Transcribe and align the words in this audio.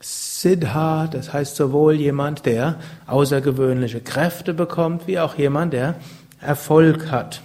Siddha, 0.00 1.06
das 1.06 1.32
heißt 1.32 1.56
sowohl 1.56 1.94
jemand, 1.94 2.46
der 2.46 2.76
außergewöhnliche 3.06 4.00
Kräfte 4.00 4.54
bekommt, 4.54 5.06
wie 5.06 5.18
auch 5.18 5.36
jemand, 5.36 5.72
der 5.72 5.94
Erfolg 6.40 7.10
hat. 7.10 7.42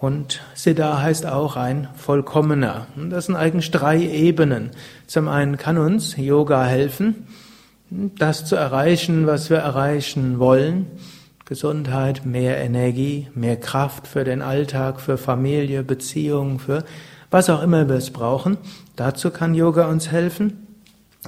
Und 0.00 0.42
Siddha 0.54 1.00
heißt 1.00 1.26
auch 1.26 1.56
ein 1.56 1.88
Vollkommener. 1.96 2.86
das 3.08 3.26
sind 3.26 3.36
eigentlich 3.36 3.70
drei 3.70 3.98
Ebenen. 3.98 4.70
Zum 5.06 5.28
einen 5.28 5.56
kann 5.56 5.78
uns 5.78 6.16
Yoga 6.16 6.64
helfen, 6.64 7.26
das 7.90 8.44
zu 8.44 8.56
erreichen, 8.56 9.26
was 9.26 9.48
wir 9.50 9.58
erreichen 9.58 10.38
wollen. 10.38 10.86
Gesundheit, 11.44 12.24
mehr 12.24 12.56
Energie, 12.58 13.28
mehr 13.34 13.56
Kraft 13.56 14.06
für 14.06 14.24
den 14.24 14.40
Alltag, 14.40 15.00
für 15.00 15.18
Familie, 15.18 15.82
Beziehungen, 15.82 16.58
für 16.58 16.84
was 17.30 17.50
auch 17.50 17.62
immer 17.62 17.88
wir 17.88 17.96
es 17.96 18.10
brauchen. 18.10 18.56
Dazu 18.96 19.30
kann 19.30 19.54
Yoga 19.54 19.88
uns 19.88 20.10
helfen. 20.10 20.66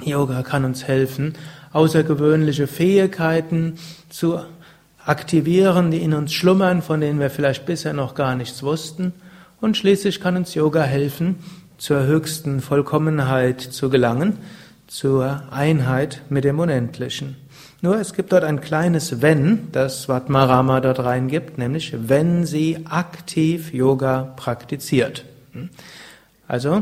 Yoga 0.03 0.43
kann 0.43 0.65
uns 0.65 0.87
helfen, 0.87 1.33
außergewöhnliche 1.73 2.67
Fähigkeiten 2.67 3.77
zu 4.09 4.39
aktivieren, 5.05 5.91
die 5.91 6.01
in 6.01 6.13
uns 6.13 6.33
schlummern, 6.33 6.81
von 6.81 7.01
denen 7.01 7.19
wir 7.19 7.29
vielleicht 7.29 7.65
bisher 7.65 7.93
noch 7.93 8.15
gar 8.15 8.35
nichts 8.35 8.63
wussten. 8.63 9.13
Und 9.61 9.77
schließlich 9.77 10.19
kann 10.19 10.35
uns 10.35 10.53
Yoga 10.53 10.83
helfen, 10.83 11.35
zur 11.77 12.03
höchsten 12.03 12.59
Vollkommenheit 12.59 13.61
zu 13.61 13.89
gelangen, 13.89 14.37
zur 14.87 15.43
Einheit 15.51 16.21
mit 16.29 16.43
dem 16.43 16.59
Unendlichen. 16.59 17.35
Nur 17.87 18.01
es 18.01 18.11
gibt 18.11 18.33
dort 18.33 18.43
ein 18.43 18.59
kleines 18.59 19.21
Wenn, 19.21 19.69
das 19.71 20.01
Svatmarama 20.01 20.81
dort 20.81 20.99
reingibt, 20.99 21.57
nämlich 21.57 21.95
wenn 21.97 22.45
sie 22.45 22.85
aktiv 22.89 23.73
Yoga 23.73 24.33
praktiziert. 24.35 25.23
Also, 26.49 26.81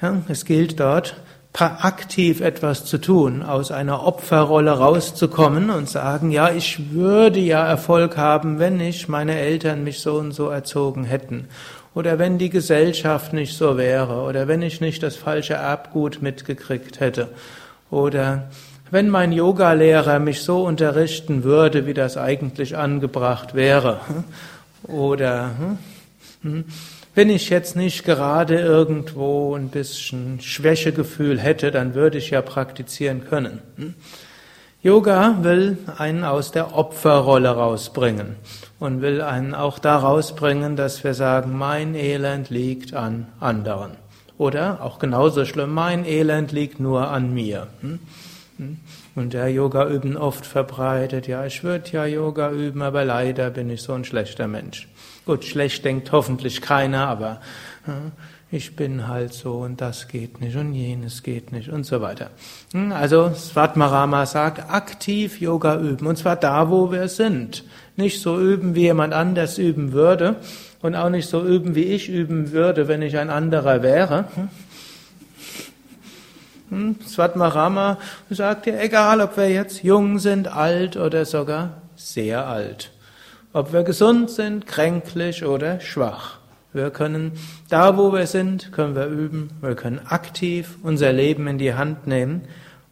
ja, 0.00 0.22
es 0.28 0.44
gilt 0.44 0.78
dort, 0.78 1.16
aktiv 1.52 2.40
etwas 2.40 2.84
zu 2.84 2.98
tun, 2.98 3.42
aus 3.42 3.72
einer 3.72 4.06
Opferrolle 4.06 4.70
rauszukommen 4.70 5.68
und 5.70 5.88
sagen, 5.88 6.30
ja, 6.30 6.52
ich 6.52 6.92
würde 6.92 7.40
ja 7.40 7.66
Erfolg 7.66 8.16
haben, 8.16 8.60
wenn 8.60 8.76
nicht 8.76 9.08
meine 9.08 9.36
Eltern 9.36 9.82
mich 9.82 9.98
so 9.98 10.14
und 10.14 10.30
so 10.30 10.48
erzogen 10.48 11.02
hätten. 11.02 11.48
Oder 11.92 12.20
wenn 12.20 12.38
die 12.38 12.50
Gesellschaft 12.50 13.32
nicht 13.32 13.56
so 13.56 13.76
wäre. 13.76 14.22
Oder 14.22 14.46
wenn 14.46 14.62
ich 14.62 14.80
nicht 14.80 15.02
das 15.02 15.16
falsche 15.16 15.54
Erbgut 15.54 16.22
mitgekriegt 16.22 17.00
hätte. 17.00 17.30
Oder 17.90 18.48
wenn 18.90 19.08
mein 19.08 19.32
Yogalehrer 19.32 20.18
mich 20.18 20.42
so 20.42 20.64
unterrichten 20.64 21.44
würde, 21.44 21.86
wie 21.86 21.94
das 21.94 22.16
eigentlich 22.16 22.76
angebracht 22.76 23.54
wäre. 23.54 24.00
Oder 24.84 25.50
hm, 26.42 26.64
wenn 27.14 27.30
ich 27.30 27.48
jetzt 27.48 27.76
nicht 27.76 28.04
gerade 28.04 28.60
irgendwo 28.60 29.56
ein 29.56 29.68
bisschen 29.68 30.40
Schwächegefühl 30.40 31.40
hätte, 31.40 31.70
dann 31.70 31.94
würde 31.94 32.18
ich 32.18 32.30
ja 32.30 32.42
praktizieren 32.42 33.24
können. 33.24 33.60
Hm. 33.76 33.94
Yoga 34.82 35.38
will 35.40 35.78
einen 35.96 36.22
aus 36.22 36.52
der 36.52 36.76
Opferrolle 36.76 37.48
rausbringen 37.48 38.36
und 38.78 39.00
will 39.02 39.20
einen 39.20 39.54
auch 39.54 39.80
da 39.80 39.96
rausbringen, 39.96 40.76
dass 40.76 41.02
wir 41.02 41.14
sagen, 41.14 41.58
mein 41.58 41.96
Elend 41.96 42.50
liegt 42.50 42.94
an 42.94 43.26
anderen. 43.40 43.92
Oder 44.38 44.82
auch 44.82 44.98
genauso 44.98 45.44
schlimm, 45.44 45.72
mein 45.72 46.04
Elend 46.04 46.52
liegt 46.52 46.78
nur 46.78 47.08
an 47.08 47.34
mir. 47.34 47.66
Hm. 48.58 48.78
Und 49.14 49.34
der 49.34 49.48
Yoga 49.48 49.88
üben 49.88 50.16
oft 50.16 50.46
verbreitet, 50.46 51.26
ja, 51.26 51.44
ich 51.44 51.62
würde 51.62 51.90
ja 51.92 52.06
Yoga 52.06 52.50
üben, 52.50 52.82
aber 52.82 53.04
leider 53.04 53.50
bin 53.50 53.70
ich 53.70 53.82
so 53.82 53.92
ein 53.92 54.04
schlechter 54.04 54.46
Mensch. 54.46 54.88
Gut, 55.26 55.44
schlecht 55.44 55.84
denkt 55.84 56.12
hoffentlich 56.12 56.62
keiner, 56.62 57.08
aber 57.08 57.40
ich 58.50 58.76
bin 58.76 59.08
halt 59.08 59.32
so 59.32 59.54
und 59.58 59.80
das 59.80 60.08
geht 60.08 60.40
nicht 60.40 60.56
und 60.56 60.72
jenes 60.72 61.22
geht 61.22 61.52
nicht 61.52 61.68
und 61.68 61.84
so 61.84 62.00
weiter. 62.00 62.30
Hm, 62.72 62.92
also 62.92 63.32
Svatmarama 63.34 64.24
sagt, 64.26 64.70
aktiv 64.70 65.40
Yoga 65.40 65.78
üben 65.80 66.06
und 66.06 66.16
zwar 66.16 66.36
da, 66.36 66.70
wo 66.70 66.92
wir 66.92 67.08
sind. 67.08 67.64
Nicht 67.96 68.20
so 68.20 68.38
üben, 68.38 68.74
wie 68.74 68.82
jemand 68.82 69.14
anders 69.14 69.58
üben 69.58 69.92
würde 69.92 70.36
und 70.80 70.94
auch 70.94 71.10
nicht 71.10 71.28
so 71.28 71.44
üben, 71.44 71.74
wie 71.74 71.84
ich 71.84 72.08
üben 72.08 72.52
würde, 72.52 72.88
wenn 72.88 73.02
ich 73.02 73.18
ein 73.18 73.30
anderer 73.30 73.82
wäre. 73.82 74.26
Hm? 76.70 76.96
Svatmarama 77.06 77.98
sagt 78.30 78.66
ja, 78.66 78.74
egal 78.78 79.20
ob 79.20 79.36
wir 79.36 79.50
jetzt 79.50 79.82
jung 79.82 80.18
sind, 80.18 80.48
alt 80.48 80.96
oder 80.96 81.24
sogar 81.24 81.82
sehr 81.96 82.46
alt. 82.46 82.90
Ob 83.52 83.72
wir 83.72 83.84
gesund 83.84 84.30
sind, 84.30 84.66
kränklich 84.66 85.44
oder 85.44 85.80
schwach. 85.80 86.38
Wir 86.72 86.90
können, 86.90 87.32
da 87.70 87.96
wo 87.96 88.12
wir 88.12 88.26
sind, 88.26 88.70
können 88.72 88.94
wir 88.94 89.06
üben, 89.06 89.50
wir 89.62 89.74
können 89.74 90.00
aktiv 90.06 90.76
unser 90.82 91.12
Leben 91.12 91.46
in 91.46 91.56
die 91.56 91.72
Hand 91.72 92.06
nehmen 92.06 92.42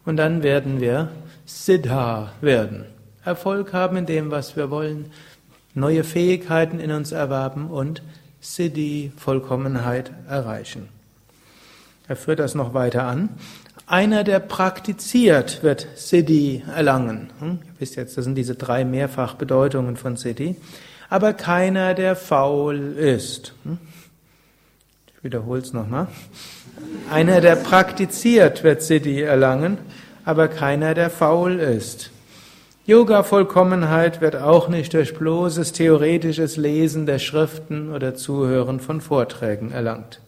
und 0.05 0.17
dann 0.17 0.41
werden 0.41 0.81
wir 0.81 1.09
Siddha 1.45 2.31
werden. 2.41 2.85
Erfolg 3.23 3.73
haben 3.73 3.97
in 3.97 4.05
dem, 4.07 4.31
was 4.31 4.55
wir 4.55 4.71
wollen, 4.71 5.11
neue 5.75 6.03
Fähigkeiten 6.03 6.79
in 6.79 6.91
uns 6.91 7.11
erwerben 7.11 7.67
und 7.67 8.01
Siddhi, 8.39 9.11
Vollkommenheit 9.17 10.11
erreichen. 10.27 10.89
Er 12.07 12.15
führt 12.15 12.39
das 12.39 12.55
noch 12.55 12.73
weiter 12.73 13.03
an. 13.03 13.29
Einer, 13.87 14.23
der 14.23 14.39
praktiziert, 14.39 15.61
wird 15.61 15.87
Siddhi 15.95 16.63
erlangen. 16.75 17.29
Hm? 17.39 17.59
Ihr 17.63 17.73
wisst 17.79 17.95
jetzt, 17.95 18.17
das 18.17 18.25
sind 18.25 18.35
diese 18.35 18.55
drei 18.55 18.83
Mehrfachbedeutungen 18.83 19.95
von 19.95 20.15
Siddhi. 20.15 20.55
Aber 21.09 21.33
keiner, 21.33 21.93
der 21.93 22.15
faul 22.15 22.93
ist. 22.97 23.53
Hm? 23.63 23.77
Ich 25.07 25.23
wiederhole 25.23 25.61
es 25.61 25.73
nochmal. 25.73 26.07
Einer, 27.11 27.41
der 27.41 27.55
praktiziert, 27.55 28.63
wird 28.63 28.81
Siddhi 28.81 29.21
erlangen, 29.21 29.77
aber 30.25 30.47
keiner, 30.47 30.93
der 30.93 31.09
faul 31.09 31.59
ist. 31.59 32.11
Yoga-Vollkommenheit 32.87 34.21
wird 34.21 34.35
auch 34.35 34.67
nicht 34.67 34.93
durch 34.93 35.15
bloßes 35.15 35.71
theoretisches 35.71 36.57
Lesen 36.57 37.05
der 37.05 37.17
Schriften 37.17 37.91
oder 37.91 38.13
Zuhören 38.13 38.79
von 38.79 39.01
Vorträgen 39.01 39.71
erlangt. 39.71 40.21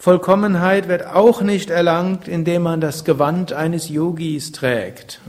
Vollkommenheit 0.00 0.86
wird 0.86 1.06
auch 1.06 1.42
nicht 1.42 1.70
erlangt, 1.70 2.28
indem 2.28 2.62
man 2.62 2.80
das 2.80 3.04
Gewand 3.04 3.52
eines 3.52 3.88
Yogis 3.88 4.52
trägt. 4.52 5.20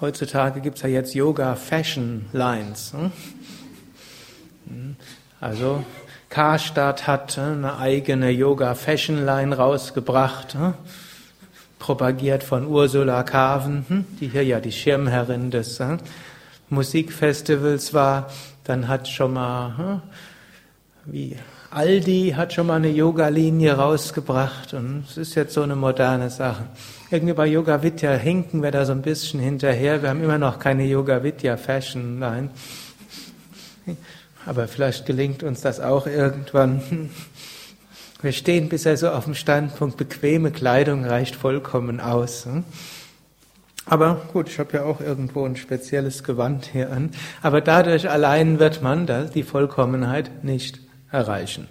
Heutzutage 0.00 0.60
gibt 0.60 0.78
es 0.78 0.82
ja 0.82 0.88
jetzt 0.88 1.14
Yoga 1.14 1.54
Fashion 1.54 2.26
Lines. 2.32 2.92
Also 5.40 5.84
Karstadt 6.28 7.06
hat 7.06 7.38
eine 7.38 7.78
eigene 7.78 8.30
Yoga 8.30 8.74
Fashion 8.74 9.24
Line 9.24 9.56
rausgebracht, 9.56 10.56
propagiert 11.78 12.42
von 12.42 12.66
Ursula 12.66 13.22
Carven, 13.22 14.06
die 14.20 14.28
hier 14.28 14.44
ja 14.44 14.58
die 14.58 14.72
Schirmherrin 14.72 15.52
des 15.52 15.80
Musikfestivals 16.68 17.94
war. 17.94 18.28
Dann 18.64 18.88
hat 18.88 19.06
schon 19.06 19.34
mal 19.34 20.02
wie 21.04 21.36
Aldi 21.70 22.32
hat 22.34 22.54
schon 22.54 22.66
mal 22.66 22.76
eine 22.76 22.88
Yoga-Linie 22.88 23.74
rausgebracht 23.74 24.72
und 24.72 25.04
es 25.06 25.18
ist 25.18 25.34
jetzt 25.34 25.52
so 25.52 25.60
eine 25.60 25.76
moderne 25.76 26.30
Sache. 26.30 26.64
Irgendwie 27.10 27.34
bei 27.34 27.46
Yoga 27.46 27.82
Vidya 27.82 28.12
hinken 28.12 28.62
wir 28.62 28.70
da 28.70 28.86
so 28.86 28.92
ein 28.92 29.02
bisschen 29.02 29.38
hinterher. 29.38 30.00
Wir 30.00 30.08
haben 30.08 30.22
immer 30.22 30.38
noch 30.38 30.58
keine 30.58 30.84
Yoga 30.84 31.22
Vidya 31.22 31.58
Fashion, 31.58 32.18
nein. 32.18 32.50
Aber 34.46 34.66
vielleicht 34.66 35.04
gelingt 35.04 35.42
uns 35.42 35.60
das 35.60 35.78
auch 35.78 36.06
irgendwann. 36.06 37.10
Wir 38.22 38.32
stehen 38.32 38.70
bisher 38.70 38.96
so 38.96 39.10
auf 39.10 39.24
dem 39.24 39.34
Standpunkt, 39.34 39.98
bequeme 39.98 40.50
Kleidung 40.50 41.04
reicht 41.04 41.36
vollkommen 41.36 42.00
aus. 42.00 42.46
Hm? 42.46 42.64
Aber 43.84 44.22
gut, 44.32 44.48
ich 44.48 44.58
habe 44.58 44.78
ja 44.78 44.84
auch 44.84 45.02
irgendwo 45.02 45.44
ein 45.44 45.56
spezielles 45.56 46.24
Gewand 46.24 46.64
hier 46.72 46.90
an. 46.90 47.10
Aber 47.42 47.60
dadurch 47.60 48.08
allein 48.08 48.58
wird 48.58 48.80
man 48.80 49.06
die 49.34 49.42
Vollkommenheit 49.42 50.44
nicht 50.44 50.87
erreichen. 51.10 51.68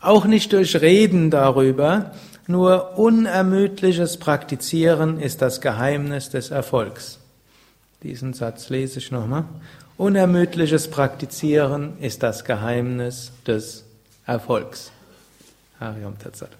Auch 0.00 0.24
nicht 0.24 0.52
durch 0.52 0.80
Reden 0.80 1.30
darüber, 1.30 2.12
nur 2.46 2.98
unermüdliches 2.98 4.16
Praktizieren 4.16 5.20
ist 5.20 5.42
das 5.42 5.60
Geheimnis 5.60 6.30
des 6.30 6.50
Erfolgs. 6.50 7.18
Diesen 8.02 8.32
Satz 8.32 8.70
lese 8.70 8.98
ich 8.98 9.10
nochmal. 9.10 9.44
Unermüdliches 9.98 10.88
Praktizieren 10.88 11.98
ist 12.00 12.22
das 12.22 12.44
Geheimnis 12.44 13.32
des 13.46 13.84
Erfolgs. 14.26 14.90
Hariom 15.78 16.18
Tatsat. 16.18 16.59